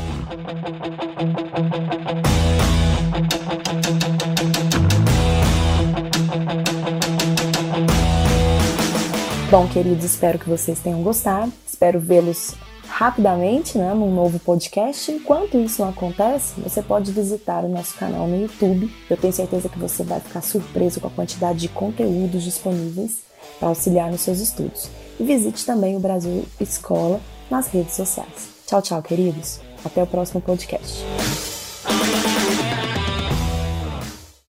Bom, 9.51 9.67
queridos, 9.67 10.03
espero 10.03 10.39
que 10.39 10.49
vocês 10.49 10.79
tenham 10.79 11.03
gostado. 11.03 11.53
Espero 11.67 11.99
vê-los 11.99 12.55
rapidamente, 12.93 13.75
né, 13.75 13.91
num 13.93 14.13
novo 14.13 14.39
podcast. 14.39 15.11
Enquanto 15.11 15.57
isso 15.57 15.81
não 15.81 15.89
acontece, 15.89 16.53
você 16.61 16.81
pode 16.81 17.11
visitar 17.11 17.65
o 17.65 17.67
nosso 17.67 17.95
canal 17.95 18.27
no 18.27 18.39
YouTube. 18.39 18.93
Eu 19.09 19.17
tenho 19.17 19.33
certeza 19.33 19.67
que 19.67 19.79
você 19.79 20.03
vai 20.03 20.19
ficar 20.19 20.41
surpreso 20.41 21.01
com 21.01 21.07
a 21.07 21.11
quantidade 21.11 21.59
de 21.59 21.69
conteúdos 21.69 22.43
disponíveis 22.43 23.23
para 23.59 23.69
auxiliar 23.69 24.11
nos 24.11 24.21
seus 24.21 24.39
estudos. 24.39 24.89
E 25.19 25.23
visite 25.23 25.65
também 25.65 25.95
o 25.95 25.99
Brasil 25.99 26.45
Escola 26.59 27.19
nas 27.49 27.67
redes 27.67 27.95
sociais. 27.95 28.49
Tchau, 28.67 28.81
tchau, 28.81 29.01
queridos. 29.01 29.59
Até 29.83 30.03
o 30.03 30.07
próximo 30.07 30.39
podcast. 30.39 31.03